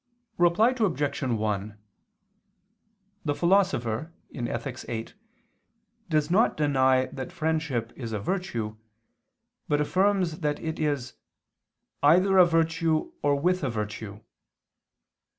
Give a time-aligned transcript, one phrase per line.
[0.39, 1.21] Reply Obj.
[1.21, 1.77] 1:
[3.23, 4.79] The Philosopher (Ethic.
[4.79, 5.07] viii)
[6.09, 8.77] does not deny that friendship is a virtue,
[9.67, 11.13] but affirms that it is
[12.01, 14.21] "either a virtue or with a virtue."